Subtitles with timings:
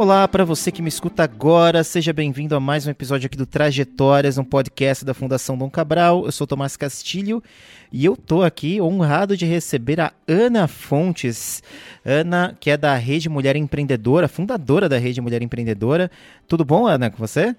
[0.00, 3.44] Olá para você que me escuta agora, seja bem-vindo a mais um episódio aqui do
[3.44, 6.24] Trajetórias, um podcast da Fundação Dom Cabral.
[6.24, 7.42] Eu sou Tomás Castilho
[7.92, 11.62] e eu tô aqui honrado de receber a Ana Fontes.
[12.02, 16.10] Ana, que é da Rede Mulher Empreendedora, fundadora da Rede Mulher Empreendedora.
[16.48, 17.54] Tudo bom, Ana, com você?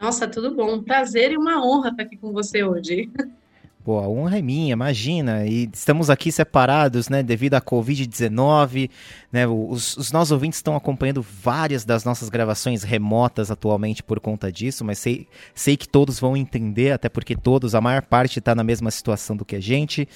[0.00, 0.76] Nossa, tudo bom.
[0.76, 3.10] Um prazer e uma honra estar aqui com você hoje.
[3.86, 5.46] Pô, a honra é minha, imagina.
[5.46, 8.90] E estamos aqui separados, né, devido à Covid-19.
[9.30, 14.50] Né, os, os, nossos ouvintes estão acompanhando várias das nossas gravações remotas atualmente por conta
[14.50, 18.56] disso, mas sei, sei que todos vão entender, até porque todos, a maior parte, está
[18.56, 20.08] na mesma situação do que a gente.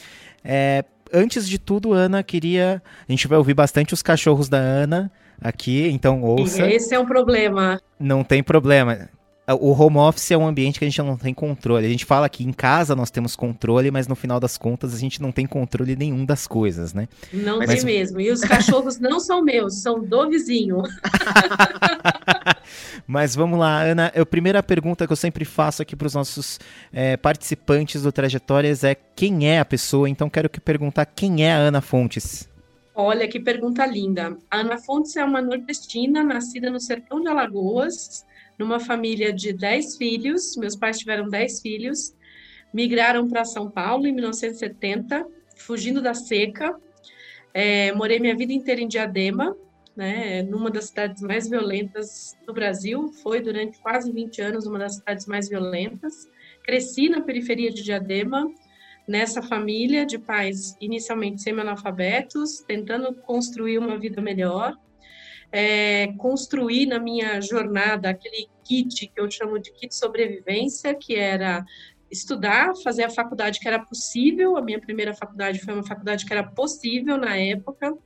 [0.42, 2.82] É, antes de tudo, Ana, queria.
[3.08, 6.68] A gente vai ouvir bastante os cachorros da Ana aqui, então ouça.
[6.68, 7.80] Esse é um problema.
[8.00, 9.08] Não tem problema
[9.54, 11.86] o home office é um ambiente que a gente não tem controle.
[11.86, 14.98] A gente fala que em casa nós temos controle, mas no final das contas a
[14.98, 17.08] gente não tem controle nenhum das coisas, né?
[17.32, 17.70] Não mas...
[17.70, 18.20] tem mesmo.
[18.20, 20.82] E os cachorros não são meus, são do vizinho.
[23.06, 24.12] mas vamos lá, Ana.
[24.14, 26.58] A primeira pergunta que eu sempre faço aqui para os nossos
[26.92, 30.08] é, participantes do Trajetórias é quem é a pessoa?
[30.08, 32.48] Então quero que perguntar quem é a Ana Fontes.
[32.94, 34.36] Olha que pergunta linda.
[34.50, 38.26] A Ana Fontes é uma nordestina, nascida no sertão de Alagoas,
[38.60, 42.14] numa família de 10 filhos, meus pais tiveram 10 filhos,
[42.74, 46.78] migraram para São Paulo em 1970, fugindo da seca.
[47.54, 49.56] É, morei minha vida inteira em Diadema,
[49.96, 54.96] né, numa das cidades mais violentas do Brasil, foi durante quase 20 anos uma das
[54.96, 56.28] cidades mais violentas.
[56.62, 58.46] Cresci na periferia de Diadema,
[59.08, 64.76] nessa família de pais inicialmente semi-analfabetos, tentando construir uma vida melhor
[65.52, 71.64] é, construir na minha jornada aquele kit que eu chamo de kit sobrevivência, que era
[72.10, 74.56] estudar, fazer a faculdade que era possível.
[74.56, 77.96] A minha primeira faculdade foi uma faculdade que era possível na época.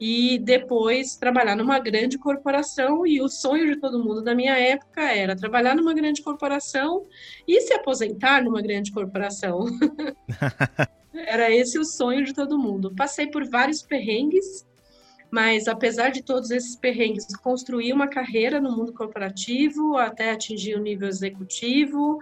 [0.00, 3.06] E depois trabalhar numa grande corporação.
[3.06, 7.06] E o sonho de todo mundo da minha época era trabalhar numa grande corporação
[7.46, 9.66] e se aposentar numa grande corporação.
[11.14, 12.94] era esse o sonho de todo mundo.
[12.96, 14.66] Passei por vários perrengues,
[15.32, 20.82] mas apesar de todos esses perrengues, construí uma carreira no mundo corporativo até atingir o
[20.82, 22.18] nível executivo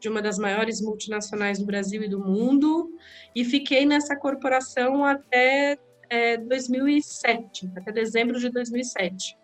[0.00, 2.90] de uma das maiores multinacionais do Brasil e do mundo,
[3.36, 9.36] e fiquei nessa corporação até é, 2007, até dezembro de 2007.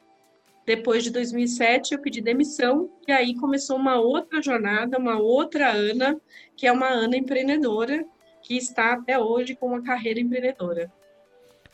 [0.64, 6.19] Depois de 2007, eu pedi demissão, e aí começou uma outra jornada, uma outra Ana,
[6.56, 8.02] que é uma Ana empreendedora,
[8.42, 10.91] que está até hoje com uma carreira empreendedora.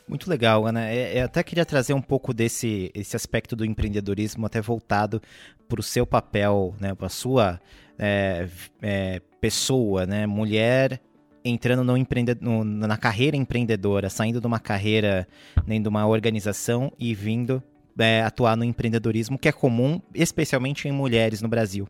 [0.07, 0.93] Muito legal, Ana.
[0.93, 5.21] Eu é, é, até queria trazer um pouco desse esse aspecto do empreendedorismo, até voltado
[5.67, 7.59] para o seu papel, né, para a sua
[7.99, 8.47] é,
[8.81, 11.01] é, pessoa, né, mulher
[11.43, 15.27] entrando no empreende no, na carreira empreendedora, saindo de uma carreira
[15.65, 17.63] nem de uma organização e vindo
[17.97, 21.87] é, atuar no empreendedorismo, que é comum, especialmente em mulheres no Brasil.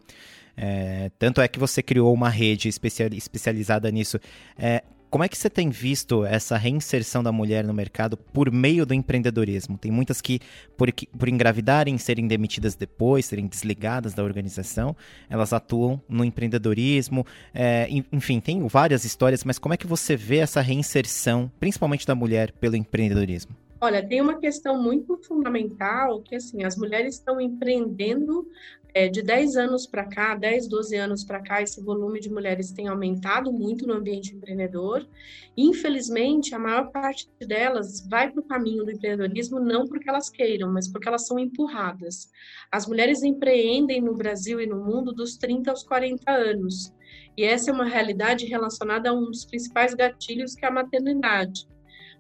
[0.56, 4.20] É, tanto é que você criou uma rede especializada nisso.
[4.58, 8.86] É, como é que você tem visto essa reinserção da mulher no mercado por meio
[8.86, 9.78] do empreendedorismo?
[9.78, 10.40] Tem muitas que,
[10.76, 14.96] por, por engravidarem, serem demitidas depois, serem desligadas da organização,
[15.30, 17.26] elas atuam no empreendedorismo.
[17.54, 22.16] É, enfim, tem várias histórias, mas como é que você vê essa reinserção, principalmente da
[22.16, 23.56] mulher, pelo empreendedorismo?
[23.80, 28.48] Olha, tem uma questão muito fundamental que assim, as mulheres estão empreendendo
[28.92, 32.72] é, de 10 anos para cá, 10, 12 anos para cá, esse volume de mulheres
[32.72, 35.08] tem aumentado muito no ambiente empreendedor.
[35.56, 40.74] Infelizmente, a maior parte delas vai para o caminho do empreendedorismo não porque elas queiram,
[40.74, 42.32] mas porque elas são empurradas.
[42.72, 46.92] As mulheres empreendem no Brasil e no mundo dos 30 aos 40 anos.
[47.38, 51.68] E essa é uma realidade relacionada a um dos principais gatilhos que é a maternidade.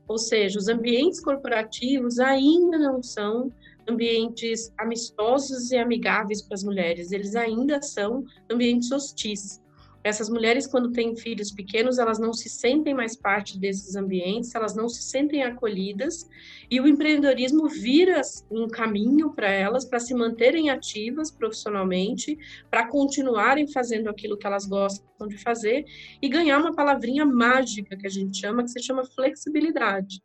[0.08, 3.52] Ou seja, os ambientes corporativos ainda não são
[3.88, 9.62] ambientes amistosos e amigáveis para as mulheres, eles ainda são ambientes hostis.
[10.08, 14.74] Essas mulheres, quando têm filhos pequenos, elas não se sentem mais parte desses ambientes, elas
[14.74, 16.26] não se sentem acolhidas,
[16.72, 22.38] e o empreendedorismo vira um caminho para elas, para se manterem ativas profissionalmente,
[22.72, 25.84] para continuarem fazendo aquilo que elas gostam de fazer
[26.22, 30.22] e ganhar uma palavrinha mágica que a gente chama, que se chama flexibilidade.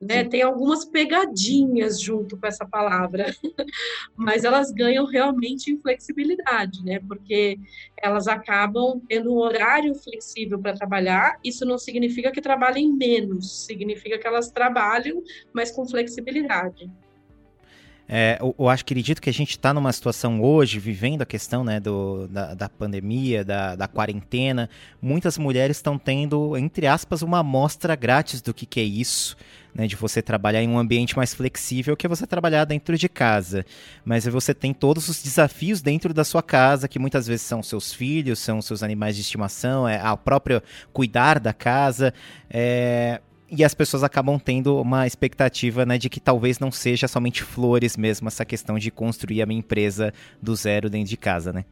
[0.00, 0.24] Né?
[0.24, 3.26] Tem algumas pegadinhas junto com essa palavra,
[4.16, 7.00] mas elas ganham realmente em flexibilidade, né?
[7.06, 7.58] Porque
[7.98, 11.38] elas acabam tendo um horário flexível para trabalhar.
[11.44, 16.90] Isso não significa que trabalhem menos, significa que elas trabalham, mas com flexibilidade.
[18.12, 21.26] É, eu, eu, acho que acredito que a gente está numa situação hoje, vivendo a
[21.26, 24.68] questão né, do, da, da pandemia, da, da quarentena.
[25.00, 29.36] Muitas mulheres estão tendo, entre aspas, uma amostra grátis do que, que é isso
[29.72, 33.08] né, de você trabalhar em um ambiente mais flexível que é você trabalhar dentro de
[33.08, 33.64] casa.
[34.04, 37.92] Mas você tem todos os desafios dentro da sua casa, que muitas vezes são seus
[37.92, 42.12] filhos, são seus animais de estimação, é a própria cuidar da casa.
[42.50, 43.20] É,
[43.50, 47.96] e as pessoas acabam tendo uma expectativa né, de que talvez não seja somente flores
[47.96, 51.64] mesmo essa questão de construir a minha empresa do zero dentro de casa, né?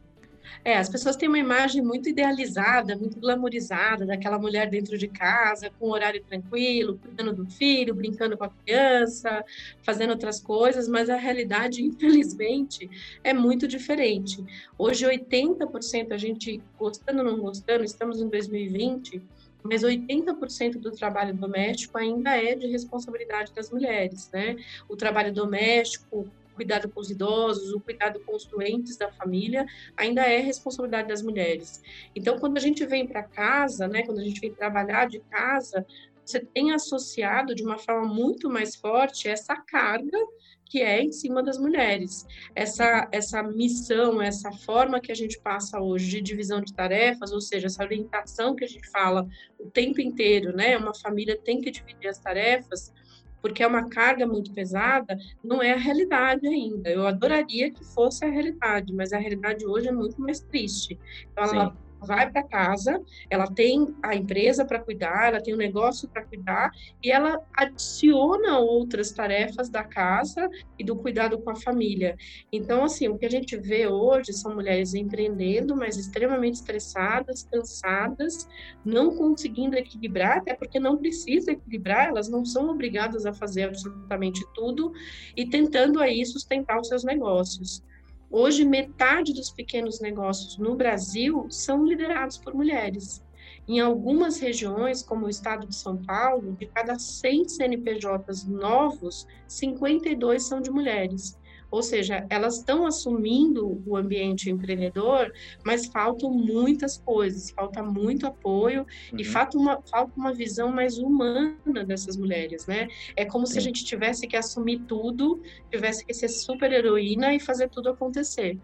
[0.63, 5.71] É, as pessoas têm uma imagem muito idealizada, muito glamorizada daquela mulher dentro de casa,
[5.79, 9.43] com um horário tranquilo, cuidando do filho, brincando com a criança,
[9.81, 12.89] fazendo outras coisas, mas a realidade, infelizmente,
[13.23, 14.43] é muito diferente.
[14.77, 19.21] Hoje, 80%, a gente gostando ou não gostando, estamos em 2020,
[19.63, 24.55] mas 80% do trabalho doméstico ainda é de responsabilidade das mulheres, né?
[24.87, 26.29] O trabalho doméstico,
[26.59, 29.65] cuidado com os idosos, o cuidado com os doentes da família,
[29.95, 31.81] ainda é responsabilidade das mulheres.
[32.13, 35.85] Então, quando a gente vem para casa, né, quando a gente vem trabalhar de casa,
[36.29, 40.17] você tem associado de uma forma muito mais forte essa carga
[40.65, 42.27] que é em cima das mulheres.
[42.53, 47.41] Essa, essa missão, essa forma que a gente passa hoje de divisão de tarefas, ou
[47.41, 49.27] seja, essa orientação que a gente fala
[49.59, 50.77] o tempo inteiro, né?
[50.77, 52.93] Uma família tem que dividir as tarefas,
[53.41, 56.87] porque é uma carga muito pesada, não é a realidade ainda.
[56.87, 60.99] Eu adoraria que fosse a realidade, mas a realidade hoje é muito mais triste.
[61.31, 65.59] Então, ela vai para casa, ela tem a empresa para cuidar, ela tem o um
[65.59, 66.71] negócio para cuidar
[67.03, 72.15] e ela adiciona outras tarefas da casa e do cuidado com a família.
[72.51, 78.47] Então, assim, o que a gente vê hoje são mulheres empreendendo, mas extremamente estressadas, cansadas,
[78.83, 84.43] não conseguindo equilibrar, até porque não precisa equilibrar, elas não são obrigadas a fazer absolutamente
[84.53, 84.91] tudo
[85.35, 87.83] e tentando aí sustentar os seus negócios.
[88.31, 93.23] Hoje, metade dos pequenos negócios no Brasil são liderados por mulheres.
[93.67, 100.43] Em algumas regiões, como o estado de São Paulo, de cada 100 CNPJs novos, 52
[100.43, 101.38] são de mulheres.
[101.71, 105.31] Ou seja, elas estão assumindo o ambiente empreendedor,
[105.63, 109.19] mas faltam muitas coisas, falta muito apoio uhum.
[109.19, 112.87] e falta uma, falta uma visão mais humana dessas mulheres, né?
[113.15, 113.53] É como Sim.
[113.53, 117.89] se a gente tivesse que assumir tudo, tivesse que ser super heroína e fazer tudo
[117.89, 118.57] acontecer.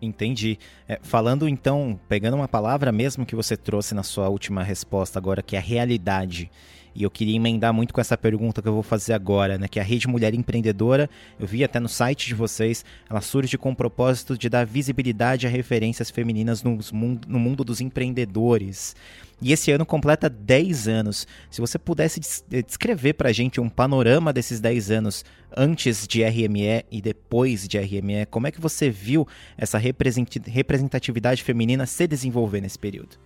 [0.00, 0.58] Entendi.
[0.86, 5.42] É, falando então, pegando uma palavra mesmo que você trouxe na sua última resposta agora,
[5.42, 6.50] que é a realidade.
[6.98, 9.68] E eu queria emendar muito com essa pergunta que eu vou fazer agora, né?
[9.68, 11.08] Que a Rede Mulher Empreendedora,
[11.38, 15.46] eu vi até no site de vocês, ela surge com o propósito de dar visibilidade
[15.46, 18.96] a referências femininas no mundo, no mundo dos empreendedores.
[19.40, 21.24] E esse ano completa 10 anos.
[21.48, 25.24] Se você pudesse eh, descrever para gente um panorama desses 10 anos
[25.56, 29.24] antes de RME e depois de RME, como é que você viu
[29.56, 33.16] essa representatividade feminina se desenvolver nesse período?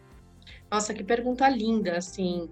[0.70, 2.48] Nossa, que pergunta linda, assim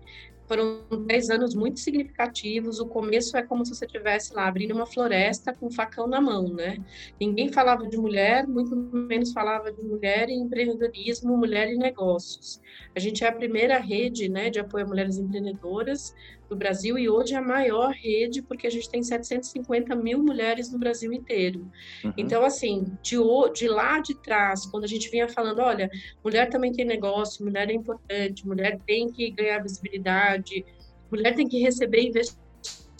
[0.50, 2.80] foram 10 anos muito significativos.
[2.80, 6.20] O começo é como se você estivesse lá abrindo uma floresta com um facão na
[6.20, 6.76] mão, né?
[7.20, 12.60] Ninguém falava de mulher, muito menos falava de mulher em empreendedorismo, mulher em negócios.
[12.96, 16.12] A gente é a primeira rede né, de apoio a mulheres empreendedoras
[16.50, 20.70] do Brasil e hoje é a maior rede porque a gente tem 750 mil mulheres
[20.70, 21.70] no Brasil inteiro.
[22.04, 22.12] Uhum.
[22.16, 23.16] Então, assim, de,
[23.54, 25.88] de lá de trás, quando a gente vinha falando, olha,
[26.24, 30.64] mulher também tem negócio, mulher é importante, mulher tem que ganhar visibilidade,
[31.08, 32.49] mulher tem que receber investimento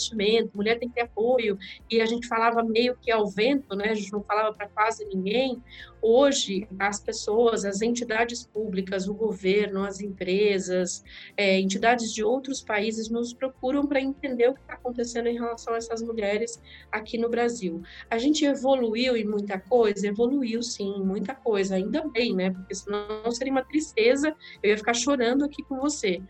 [0.01, 1.59] investimento, mulher tem que ter apoio,
[1.91, 3.91] e a gente falava meio que ao vento, né?
[3.91, 5.63] A gente não falava para quase ninguém.
[6.03, 11.05] Hoje, as pessoas, as entidades públicas, o governo, as empresas,
[11.37, 15.75] é, entidades de outros países nos procuram para entender o que está acontecendo em relação
[15.75, 17.83] a essas mulheres aqui no Brasil.
[18.09, 20.07] A gente evoluiu em muita coisa?
[20.07, 22.51] Evoluiu, sim, muita coisa, ainda bem, né?
[22.51, 26.23] Porque senão seria uma tristeza, eu ia ficar chorando aqui com você.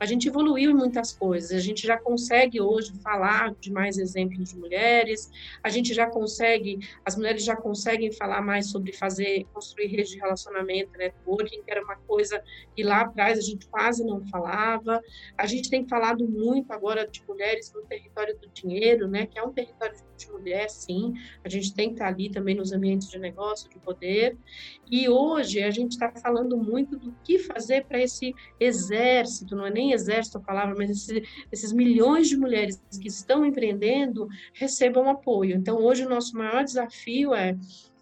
[0.00, 4.50] A gente evoluiu em muitas coisas, a gente já consegue hoje falar de mais exemplos
[4.50, 5.30] de mulheres,
[5.62, 10.18] a gente já consegue, as mulheres já conseguem falar mais sobre fazer, construir redes de
[10.18, 12.40] relacionamento, networking, que era uma coisa
[12.76, 15.02] que lá atrás a gente quase não falava.
[15.36, 19.42] A gente tem falado muito agora de mulheres no território do dinheiro, né, que é
[19.42, 23.18] um território de mulher, sim, a gente tem que estar ali também nos ambientes de
[23.18, 24.36] negócio, de poder,
[24.90, 29.70] e hoje a gente está falando muito do que fazer para esse exército, não é
[29.70, 31.22] nem exército a palavra, mas esse,
[31.52, 35.56] esses milhões de mulheres que estão empreendendo recebam apoio.
[35.56, 37.56] Então, hoje o nosso maior desafio é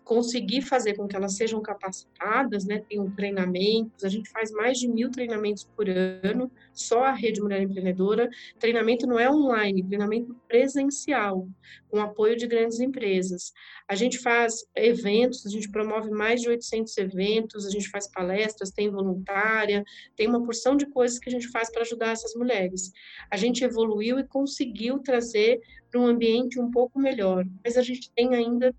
[0.06, 4.86] conseguir fazer com que elas sejam capacitadas, né, tenham treinamentos, a gente faz mais de
[4.86, 11.48] mil treinamentos por ano, só a Rede Mulher Empreendedora, treinamento não é online, treinamento presencial,
[11.88, 13.52] com apoio de grandes empresas.
[13.88, 18.70] A gente faz eventos, a gente promove mais de 800 eventos, a gente faz palestras,
[18.70, 19.82] tem voluntária,
[20.14, 22.92] tem uma porção de coisas que a gente faz para ajudar essas mulheres.
[23.28, 25.60] A gente evoluiu e conseguiu trazer
[25.90, 28.72] para um ambiente um pouco melhor, mas a gente tem ainda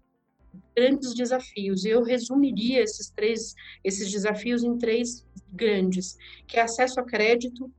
[0.75, 1.85] grandes desafios.
[1.85, 7.71] Eu resumiria esses três, esses desafios em três grandes, que é acesso a crédito,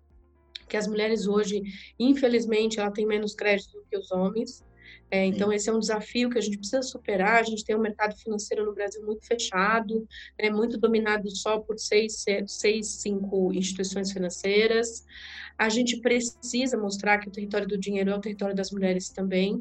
[0.69, 1.63] que as mulheres hoje,
[1.99, 4.63] infelizmente, ela tem menos crédito do que os homens.
[5.11, 7.41] É, então, esse é um desafio que a gente precisa superar.
[7.41, 10.07] A gente tem um mercado financeiro no Brasil muito fechado,
[10.41, 15.05] né, muito dominado só por seis, seis, cinco instituições financeiras.
[15.57, 19.61] A gente precisa mostrar que o território do dinheiro é o território das mulheres também.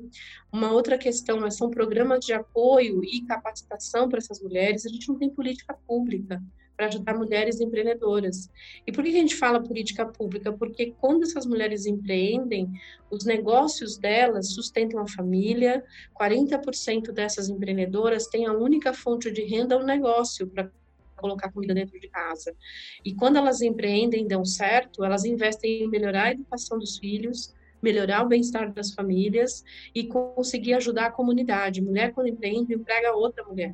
[0.52, 4.86] Uma outra questão são programas de apoio e capacitação para essas mulheres.
[4.86, 6.42] A gente não tem política pública
[6.78, 8.52] para ajudar mulheres empreendedoras.
[8.86, 10.54] E por que a gente fala política pública?
[10.54, 12.72] Porque quando essas mulheres empreendem,
[13.10, 15.84] os negócios delas sustentam a família,
[16.20, 20.70] 40% dessas empreendedoras têm a única fonte de renda o negócio para
[21.16, 22.56] colocar comida dentro de casa.
[23.04, 28.24] E quando elas empreendem dão certo, elas investem em melhorar a educação dos filhos, melhorar
[28.24, 29.64] o bem-estar das famílias
[29.96, 31.82] e conseguir ajudar a comunidade.
[31.82, 33.74] Mulher, quando empreende, emprega outra mulher.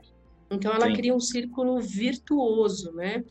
[0.52, 0.94] Então, ela Sim.
[0.94, 3.24] cria um círculo virtuoso, né?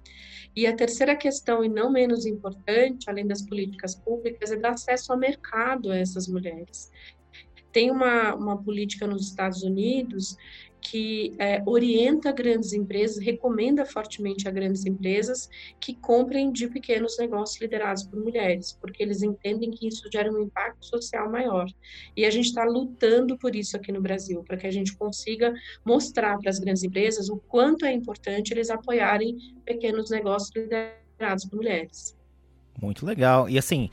[0.55, 5.13] E a terceira questão, e não menos importante, além das políticas públicas, é dar acesso
[5.13, 6.91] ao mercado a essas mulheres.
[7.73, 10.37] Tem uma, uma política nos Estados Unidos
[10.83, 15.49] que é, orienta grandes empresas, recomenda fortemente a grandes empresas
[15.81, 20.43] que comprem de pequenos negócios liderados por mulheres, porque eles entendem que isso gera um
[20.43, 21.67] impacto social maior.
[22.17, 25.55] E a gente está lutando por isso aqui no Brasil, para que a gente consiga
[25.85, 31.57] mostrar para as grandes empresas o quanto é importante eles apoiarem pequenos negócios liderados por
[31.57, 32.17] mulheres.
[32.81, 33.49] Muito legal.
[33.49, 33.89] E assim,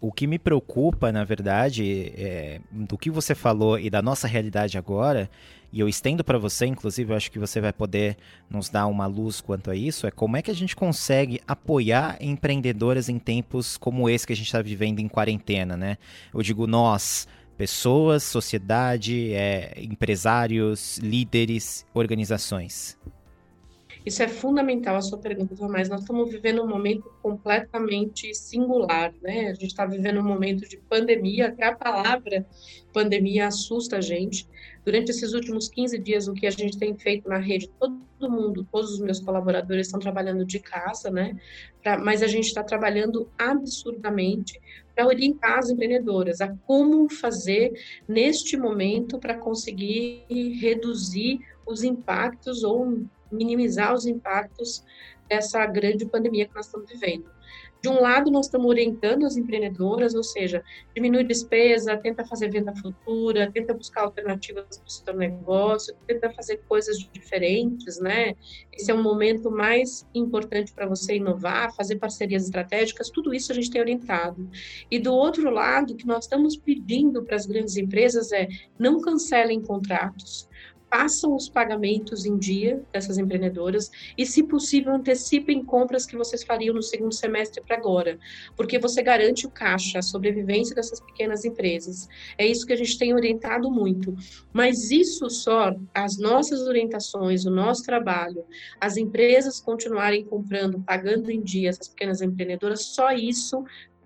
[0.00, 4.76] o que me preocupa, na verdade, é, do que você falou e da nossa realidade
[4.76, 5.30] agora,
[5.72, 8.16] e eu estendo para você, inclusive, eu acho que você vai poder
[8.48, 12.16] nos dar uma luz quanto a isso, é como é que a gente consegue apoiar
[12.20, 15.98] empreendedoras em tempos como esse que a gente está vivendo em quarentena, né?
[16.32, 22.96] Eu digo nós, pessoas, sociedade, é, empresários, líderes, organizações.
[24.04, 25.88] Isso é fundamental a sua pergunta, Tomás.
[25.88, 29.48] Nós estamos vivendo um momento completamente singular, né?
[29.48, 32.46] A gente está vivendo um momento de pandemia, até a palavra
[32.92, 34.46] pandemia assusta a gente.
[34.84, 37.98] Durante esses últimos 15 dias, o que a gente tem feito na rede, todo
[38.30, 41.34] mundo, todos os meus colaboradores estão trabalhando de casa, né?
[41.82, 44.60] Pra, mas a gente está trabalhando absurdamente
[44.94, 47.72] para orientar as empreendedoras a como fazer
[48.06, 50.24] neste momento para conseguir
[50.60, 53.02] reduzir os impactos ou
[53.34, 54.84] minimizar os impactos
[55.28, 57.34] dessa grande pandemia que nós estamos vivendo.
[57.84, 60.64] De um lado, nós estamos orientando as empreendedoras, ou seja,
[60.94, 66.62] diminui despesa, tenta fazer venda futura, tenta buscar alternativas para o seu negócio, tenta fazer
[66.66, 68.36] coisas diferentes, né?
[68.72, 73.54] Esse é um momento mais importante para você inovar, fazer parcerias estratégicas, tudo isso a
[73.54, 74.48] gente tem orientado.
[74.90, 78.48] E do outro lado, o que nós estamos pedindo para as grandes empresas é
[78.78, 80.48] não cancelem contratos,
[80.94, 86.72] façam os pagamentos em dia dessas empreendedoras e, se possível, antecipem compras que vocês fariam
[86.72, 88.16] no segundo semestre para agora,
[88.56, 92.08] porque você garante o caixa, a sobrevivência dessas pequenas empresas.
[92.38, 94.14] É isso que a gente tem orientado muito.
[94.52, 98.44] Mas isso só, as nossas orientações, o nosso trabalho,
[98.80, 103.64] as empresas continuarem comprando, pagando em dia essas pequenas empreendedoras, só isso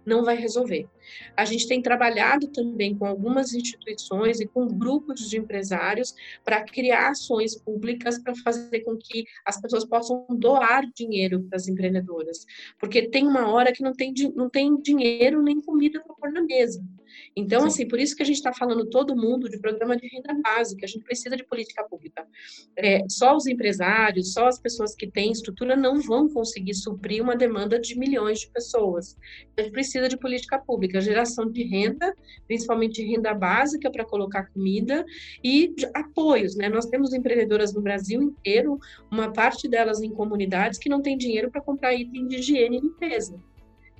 [0.08, 0.88] não vai resolver.
[1.36, 7.10] A gente tem trabalhado também com algumas instituições e com grupos de empresários para criar
[7.10, 12.44] ações públicas para fazer com que as pessoas possam doar dinheiro para as empreendedoras,
[12.78, 16.42] porque tem uma hora que não tem, não tem dinheiro nem comida para pôr na
[16.42, 16.82] mesa.
[17.36, 17.66] Então, Sim.
[17.66, 20.84] assim, por isso que a gente está falando todo mundo de programa de renda básica,
[20.84, 22.26] a gente precisa de política pública.
[22.76, 27.36] É, só os empresários, só as pessoas que têm estrutura não vão conseguir suprir uma
[27.36, 29.16] demanda de milhões de pessoas.
[29.56, 32.14] A gente precisa de política pública, geração de renda,
[32.46, 35.04] principalmente renda básica para colocar comida
[35.42, 36.68] e apoios, né?
[36.68, 38.78] Nós temos empreendedoras no Brasil inteiro,
[39.10, 42.80] uma parte delas em comunidades que não tem dinheiro para comprar item de higiene e
[42.80, 43.40] limpeza.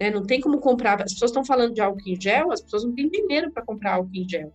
[0.01, 0.11] Né?
[0.11, 1.03] Não tem como comprar.
[1.03, 3.95] As pessoas estão falando de álcool em gel, as pessoas não têm dinheiro para comprar
[3.95, 4.53] álcool em gel.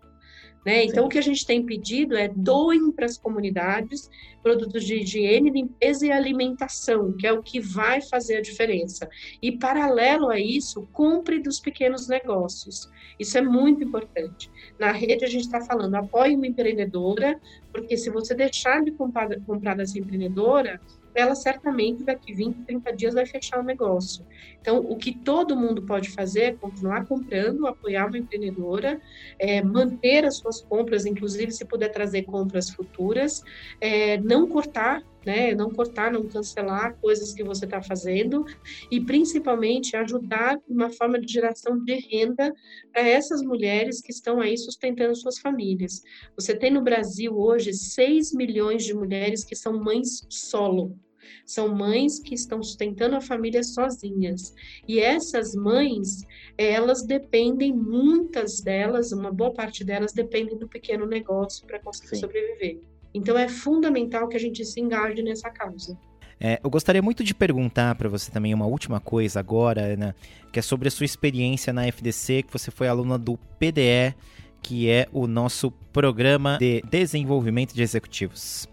[0.66, 0.86] Né?
[0.86, 1.08] Então, Sim.
[1.08, 4.10] o que a gente tem pedido é doem para as comunidades
[4.42, 9.10] produtos de higiene, limpeza e alimentação, que é o que vai fazer a diferença.
[9.42, 12.90] E, paralelo a isso, compre dos pequenos negócios.
[13.20, 14.50] Isso é muito importante.
[14.80, 17.40] Na rede, a gente está falando, apoie uma empreendedora,
[17.72, 20.80] porque se você deixar de comprar, comprar dessa empreendedora,
[21.16, 24.26] ela certamente daqui 20, 30 dias vai fechar o negócio.
[24.60, 29.00] Então, o que todo mundo pode fazer é continuar comprando, apoiar uma empreendedora,
[29.38, 33.44] é, manter as suas compras, inclusive se puder trazer compras futuras,
[33.80, 35.54] é, não cortar né?
[35.54, 38.44] Não cortar, não cancelar coisas que você está fazendo
[38.92, 42.54] e principalmente ajudar uma forma de geração de renda
[42.92, 46.02] para essas mulheres que estão aí sustentando suas famílias.
[46.36, 50.98] Você tem no Brasil hoje 6 milhões de mulheres que são mães solo.
[51.46, 54.54] São mães que estão sustentando a família sozinhas.
[54.88, 56.22] E essas mães,
[56.58, 62.22] elas dependem, muitas delas, uma boa parte delas, dependem do pequeno negócio para conseguir Sim.
[62.22, 62.93] sobreviver.
[63.14, 65.98] Então é fundamental que a gente se engaje nessa causa.
[66.40, 70.16] É, eu gostaria muito de perguntar para você também uma última coisa agora, Ana,
[70.52, 74.14] que é sobre a sua experiência na FDC, que você foi aluna do PDE,
[74.62, 78.68] que é o nosso programa de desenvolvimento de executivos.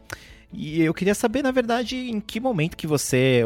[0.52, 3.42] E eu queria saber, na verdade, em que momento que você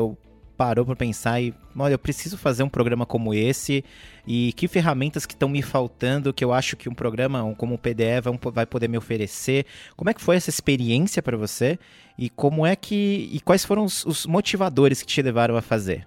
[0.57, 3.85] parou para pensar e, olha, eu preciso fazer um programa como esse
[4.27, 7.79] e que ferramentas que estão me faltando que eu acho que um programa como o
[7.79, 8.21] PDE
[8.53, 9.67] vai poder me oferecer.
[9.97, 11.79] Como é que foi essa experiência para você
[12.19, 16.07] e como é que e quais foram os, os motivadores que te levaram a fazer?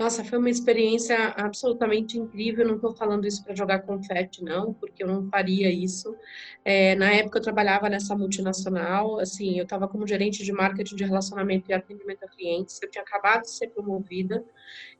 [0.00, 2.66] Nossa, foi uma experiência absolutamente incrível.
[2.66, 6.16] Não estou falando isso para jogar confete, não, porque eu não faria isso.
[6.64, 11.04] É, na época eu trabalhava nessa multinacional, assim, eu estava como gerente de marketing de
[11.04, 12.80] relacionamento e atendimento a clientes.
[12.82, 14.42] Eu tinha acabado de ser promovida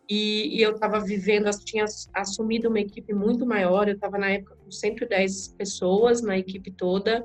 [0.07, 3.89] e, e eu estava vivendo, tinha assumido uma equipe muito maior.
[3.89, 7.25] Eu estava na época com 110 pessoas na equipe toda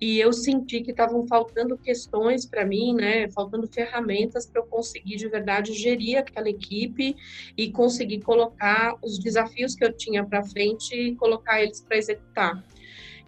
[0.00, 5.16] e eu senti que estavam faltando questões para mim, né, faltando ferramentas para eu conseguir
[5.16, 7.16] de verdade gerir aquela equipe
[7.56, 12.64] e conseguir colocar os desafios que eu tinha para frente e colocar eles para executar.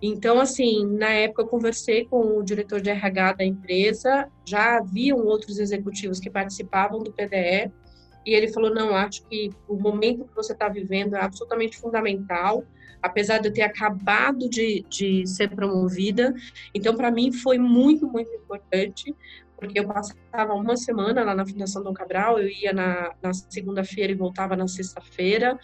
[0.03, 5.19] Então, assim, na época eu conversei com o diretor de RH da empresa, já haviam
[5.25, 7.73] outros executivos que participavam do PDE,
[8.27, 12.65] e ele falou: não, acho que o momento que você está vivendo é absolutamente fundamental
[13.03, 16.35] apesar de eu ter acabado de, de ser promovida.
[16.75, 19.15] Então, para mim, foi muito, muito importante,
[19.59, 24.13] porque eu passava uma semana lá na Fundação Dom Cabral, eu ia na, na segunda-feira
[24.13, 25.59] e voltava na sexta-feira,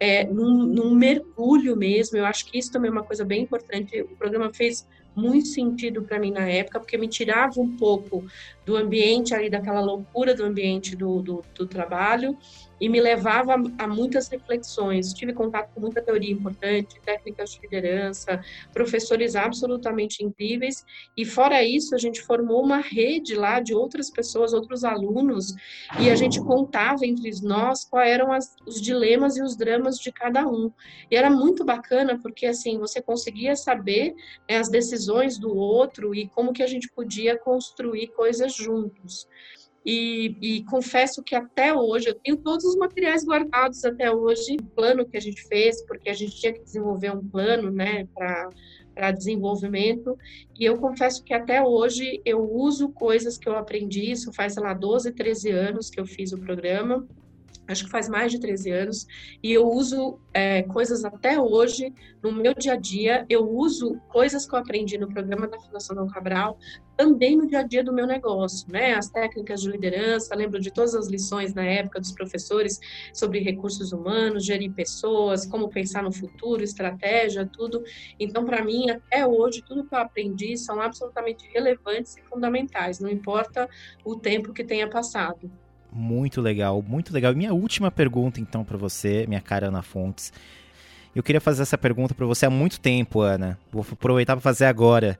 [0.00, 2.16] é, num, num mergulho mesmo.
[2.16, 4.00] Eu acho que isso também é uma coisa bem importante.
[4.00, 8.24] O programa fez muito sentido para mim na época, porque me tirava um pouco
[8.66, 12.36] do ambiente ali, daquela loucura do ambiente do, do, do trabalho,
[12.84, 15.14] e me levava a muitas reflexões.
[15.14, 18.44] Tive contato com muita teoria importante, técnicas de liderança,
[18.74, 20.84] professores absolutamente incríveis,
[21.16, 25.54] e fora isso, a gente formou uma rede lá de outras pessoas, outros alunos,
[25.98, 30.12] e a gente contava entre nós quais eram as, os dilemas e os dramas de
[30.12, 30.70] cada um.
[31.10, 34.14] E era muito bacana, porque assim, você conseguia saber
[34.46, 39.26] né, as decisões do outro e como que a gente podia construir coisas juntos.
[39.84, 44.64] E, e, confesso que até hoje, eu tenho todos os materiais guardados até hoje, o
[44.64, 49.10] plano que a gente fez, porque a gente tinha que desenvolver um plano, né, para
[49.12, 50.16] desenvolvimento,
[50.58, 54.62] e eu confesso que até hoje eu uso coisas que eu aprendi, isso faz, sei
[54.62, 57.06] lá, 12, 13 anos que eu fiz o programa,
[57.68, 59.06] acho que faz mais de 13 anos,
[59.42, 64.46] e eu uso é, coisas até hoje no meu dia a dia, eu uso coisas
[64.46, 66.58] que eu aprendi no programa da Fundação Dom Cabral,
[66.96, 68.94] também no dia a dia do meu negócio, né?
[68.94, 72.78] As técnicas de liderança, lembro de todas as lições na época dos professores
[73.12, 77.82] sobre recursos humanos, gerir pessoas, como pensar no futuro, estratégia, tudo.
[78.18, 83.10] Então, para mim, até hoje, tudo que eu aprendi são absolutamente relevantes e fundamentais, não
[83.10, 83.68] importa
[84.04, 85.50] o tempo que tenha passado.
[85.94, 87.32] Muito legal, muito legal.
[87.32, 90.32] E minha última pergunta, então, para você, minha cara Ana Fontes.
[91.14, 93.56] Eu queria fazer essa pergunta para você há muito tempo, Ana.
[93.70, 95.16] Vou aproveitar para fazer agora.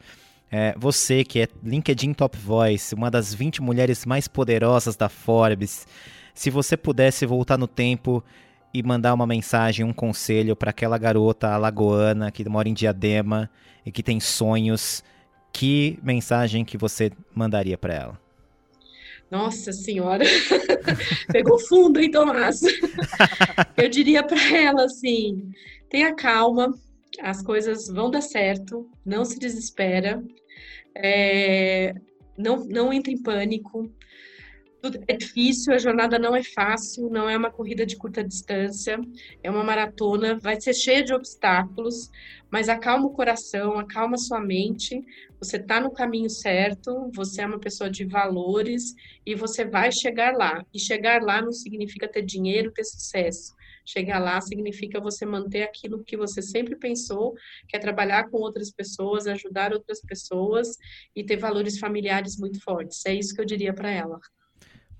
[0.50, 5.86] É, você que é LinkedIn Top Voice, uma das 20 mulheres mais poderosas da Forbes,
[6.34, 8.22] se você pudesse voltar no tempo
[8.72, 13.48] e mandar uma mensagem, um conselho para aquela garota alagoana que mora em Diadema
[13.86, 15.04] e que tem sonhos,
[15.52, 18.23] que mensagem que você mandaria para ela?
[19.34, 20.24] Nossa Senhora,
[21.32, 22.60] pegou fundo, hein, Tomás?
[23.76, 25.50] Eu diria para ela assim:
[25.90, 26.72] tenha calma,
[27.20, 30.22] as coisas vão dar certo, não se desespera,
[30.96, 31.96] é,
[32.38, 33.90] não, não entre em pânico,
[34.84, 39.00] Tudo é difícil, a jornada não é fácil, não é uma corrida de curta distância,
[39.42, 42.10] é uma maratona, vai ser cheia de obstáculos,
[42.52, 45.02] mas acalma o coração, acalma sua mente,
[45.40, 48.94] você está no caminho certo, você é uma pessoa de valores
[49.24, 50.62] e você vai chegar lá.
[50.74, 53.54] E chegar lá não significa ter dinheiro, ter sucesso.
[53.86, 57.32] Chegar lá significa você manter aquilo que você sempre pensou,
[57.70, 60.76] que é trabalhar com outras pessoas, ajudar outras pessoas
[61.16, 63.00] e ter valores familiares muito fortes.
[63.06, 64.20] É isso que eu diria para ela.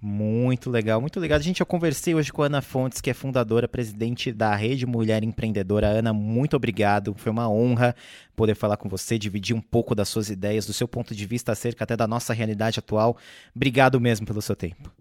[0.00, 1.40] Muito legal, muito legal.
[1.40, 5.24] Gente, eu conversei hoje com a Ana Fontes, que é fundadora, presidente da Rede Mulher
[5.24, 5.86] Empreendedora.
[5.86, 7.14] Ana, muito obrigado.
[7.16, 7.96] Foi uma honra
[8.36, 11.52] poder falar com você, dividir um pouco das suas ideias, do seu ponto de vista
[11.52, 13.16] acerca até da nossa realidade atual.
[13.56, 14.92] Obrigado mesmo pelo seu tempo.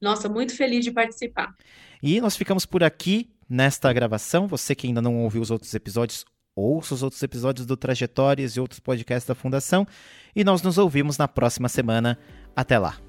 [0.00, 1.54] Nossa, muito feliz de participar.
[2.02, 4.46] E nós ficamos por aqui nesta gravação.
[4.46, 8.60] Você que ainda não ouviu os outros episódios, ouça os outros episódios do Trajetórias e
[8.60, 9.86] outros podcasts da Fundação.
[10.34, 12.18] E nós nos ouvimos na próxima semana.
[12.54, 13.07] Até lá.